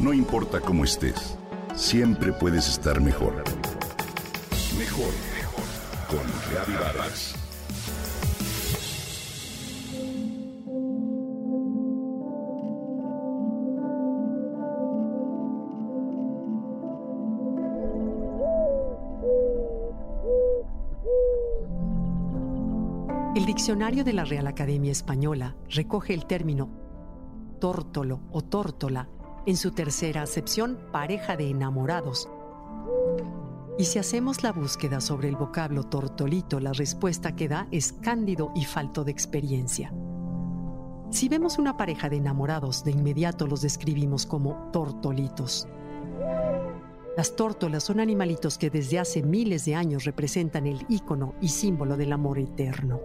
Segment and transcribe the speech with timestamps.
[0.00, 1.36] No importa cómo estés,
[1.74, 3.44] siempre puedes estar mejor.
[4.78, 5.64] Mejor, mejor.
[6.08, 7.34] Con Reavivadas.
[23.36, 26.70] El diccionario de la Real Academia Española recoge el término
[27.60, 29.10] tórtolo o tórtola
[29.46, 32.28] en su tercera acepción pareja de enamorados.
[33.78, 38.52] Y si hacemos la búsqueda sobre el vocablo tortolito, la respuesta que da es cándido
[38.54, 39.92] y falto de experiencia.
[41.10, 45.66] Si vemos una pareja de enamorados, de inmediato los describimos como tortolitos.
[47.16, 51.96] Las tórtolas son animalitos que desde hace miles de años representan el ícono y símbolo
[51.96, 53.00] del amor eterno.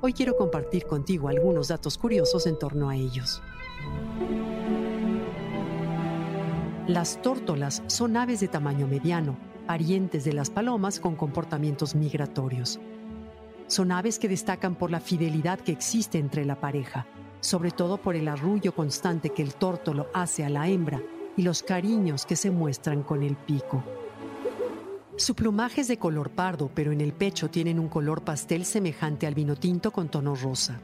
[0.00, 3.42] Hoy quiero compartir contigo algunos datos curiosos en torno a ellos.
[6.88, 9.36] Las tórtolas son aves de tamaño mediano,
[9.66, 12.80] parientes de las palomas con comportamientos migratorios.
[13.66, 17.06] Son aves que destacan por la fidelidad que existe entre la pareja,
[17.40, 21.02] sobre todo por el arrullo constante que el tórtolo hace a la hembra
[21.36, 23.84] y los cariños que se muestran con el pico.
[25.16, 29.26] Su plumaje es de color pardo, pero en el pecho tienen un color pastel semejante
[29.26, 30.80] al vino tinto con tono rosa.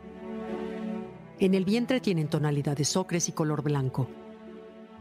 [1.38, 4.06] En el vientre tienen tonalidades ocres y color blanco,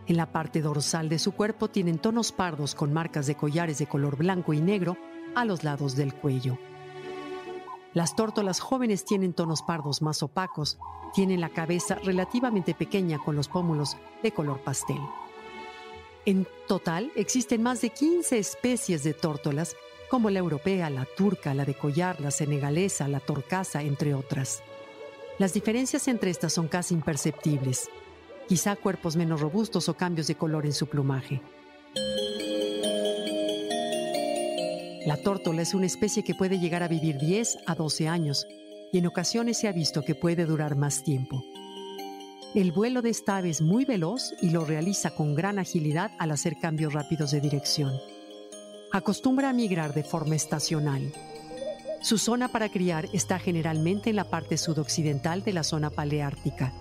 [0.08, 3.88] en la parte dorsal de su cuerpo tienen tonos pardos con marcas de collares de
[3.88, 4.98] color blanco y negro
[5.36, 6.58] a los lados del cuello.
[7.94, 10.78] Las tórtolas jóvenes tienen tonos pardos más opacos,
[11.14, 15.00] tienen la cabeza relativamente pequeña con los pómulos de color pastel.
[16.26, 19.76] En total existen más de 15 especies de tórtolas,
[20.10, 24.64] como la europea, la turca, la de collar, la senegalesa, la torcasa, entre otras.
[25.38, 27.90] Las diferencias entre estas son casi imperceptibles
[28.54, 31.42] quizá cuerpos menos robustos o cambios de color en su plumaje.
[35.08, 38.46] La tórtola es una especie que puede llegar a vivir 10 a 12 años
[38.92, 41.44] y en ocasiones se ha visto que puede durar más tiempo.
[42.54, 46.30] El vuelo de esta ave es muy veloz y lo realiza con gran agilidad al
[46.30, 47.92] hacer cambios rápidos de dirección.
[48.92, 51.12] Acostumbra a migrar de forma estacional.
[52.04, 56.72] Su zona para criar está generalmente en la parte sudoccidental de la zona paleártica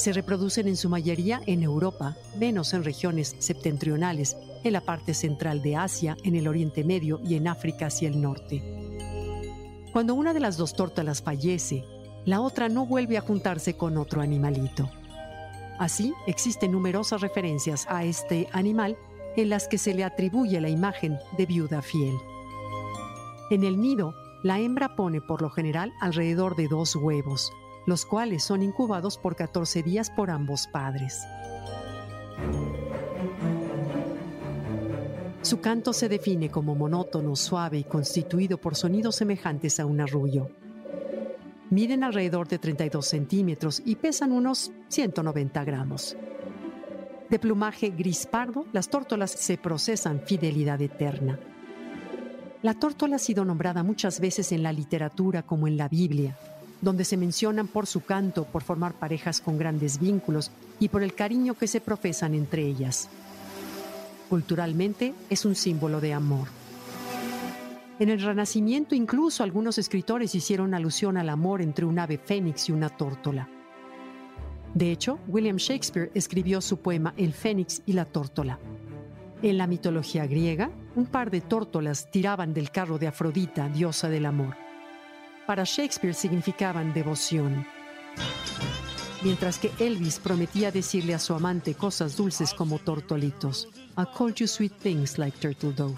[0.00, 5.62] se reproducen en su mayoría en Europa, menos en regiones septentrionales, en la parte central
[5.62, 8.62] de Asia, en el Oriente Medio y en África hacia el norte.
[9.92, 11.84] Cuando una de las dos tórtolas fallece,
[12.24, 14.90] la otra no vuelve a juntarse con otro animalito.
[15.78, 18.96] Así, existen numerosas referencias a este animal
[19.36, 22.14] en las que se le atribuye la imagen de viuda fiel.
[23.50, 27.52] En el nido, la hembra pone por lo general alrededor de dos huevos,
[27.86, 31.26] los cuales son incubados por 14 días por ambos padres.
[35.42, 40.50] Su canto se define como monótono, suave y constituido por sonidos semejantes a un arrullo.
[41.70, 46.16] Miden alrededor de 32 centímetros y pesan unos 190 gramos.
[47.30, 51.38] De plumaje gris pardo, las tórtolas se procesan fidelidad eterna.
[52.62, 56.36] La tórtola ha sido nombrada muchas veces en la literatura como en la Biblia,
[56.80, 61.14] donde se mencionan por su canto, por formar parejas con grandes vínculos y por el
[61.14, 63.08] cariño que se profesan entre ellas.
[64.28, 66.48] Culturalmente es un símbolo de amor.
[67.98, 72.72] En el Renacimiento incluso algunos escritores hicieron alusión al amor entre un ave fénix y
[72.72, 73.48] una tórtola.
[74.72, 78.58] De hecho, William Shakespeare escribió su poema El fénix y la tórtola.
[79.42, 84.26] En la mitología griega, un par de tórtolas tiraban del carro de Afrodita, diosa del
[84.26, 84.69] amor
[85.50, 87.66] para Shakespeare significaban devoción.
[89.24, 93.66] Mientras que Elvis prometía decirle a su amante cosas dulces como tortolitos.
[93.98, 95.96] I'll call you sweet things like turtle dove.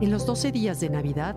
[0.00, 1.34] En los 12 días de Navidad,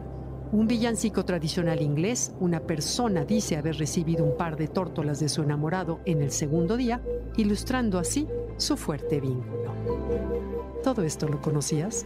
[0.51, 5.41] un villancico tradicional inglés, una persona dice haber recibido un par de tórtolas de su
[5.41, 7.01] enamorado en el segundo día,
[7.37, 9.73] ilustrando así su fuerte vínculo.
[10.83, 12.05] ¿Todo esto lo conocías?